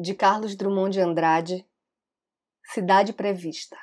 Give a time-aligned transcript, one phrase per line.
[0.00, 1.66] de Carlos Drummond de Andrade,
[2.72, 3.76] Cidade Prevista.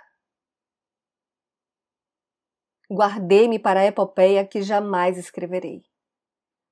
[2.92, 5.84] Guardei-me para a epopeia que jamais escreverei.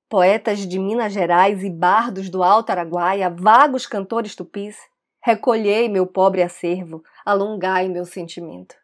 [0.08, 4.76] Poetas de Minas Gerais e bardos do Alto Araguaia, vagos cantores tupis,
[5.22, 8.74] recolhei meu pobre acervo, alongai meu sentimento.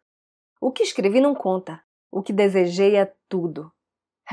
[0.61, 3.73] O que escrevi não conta, o que desejei é tudo.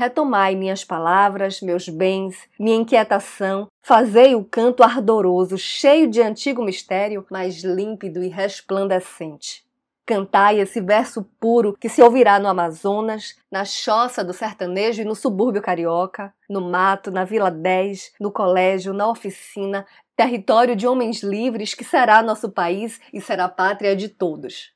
[0.00, 7.26] Retomai minhas palavras, meus bens, minha inquietação, fazei o canto ardoroso, cheio de antigo mistério,
[7.30, 9.62] mas límpido e resplandecente.
[10.06, 15.14] Cantai esse verso puro que se ouvirá no Amazonas, na choça do sertanejo e no
[15.14, 21.74] subúrbio carioca, no mato, na Vila 10, no colégio, na oficina, território de homens livres
[21.74, 24.72] que será nosso país e será pátria de todos.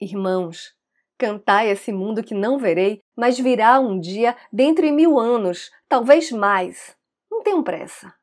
[0.00, 0.76] Irmãos,
[1.18, 6.30] Cantai esse mundo que não verei, mas virá um dia dentro de mil anos, talvez
[6.30, 6.96] mais.
[7.28, 8.14] Não tenham pressa.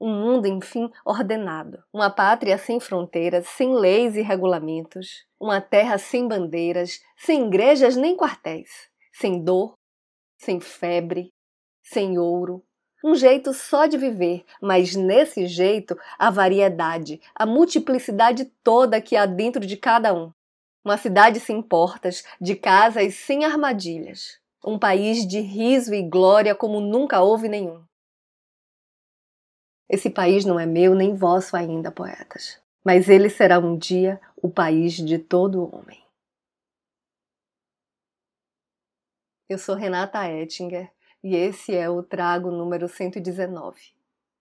[0.00, 1.84] Um mundo, enfim, ordenado.
[1.92, 5.26] Uma pátria sem fronteiras, sem leis e regulamentos.
[5.38, 8.70] Uma terra sem bandeiras, sem igrejas nem quartéis.
[9.12, 9.74] Sem dor,
[10.38, 11.30] sem febre,
[11.82, 12.64] sem ouro.
[13.04, 19.26] Um jeito só de viver, mas nesse jeito a variedade, a multiplicidade toda que há
[19.26, 20.32] dentro de cada um.
[20.84, 24.38] Uma cidade sem portas, de casas sem armadilhas.
[24.62, 27.82] Um país de riso e glória como nunca houve nenhum.
[29.88, 34.50] Esse país não é meu nem vosso ainda, poetas, mas ele será um dia o
[34.50, 36.02] país de todo homem.
[39.48, 40.90] Eu sou Renata Ettinger
[41.22, 43.94] e esse é o Trago número 119.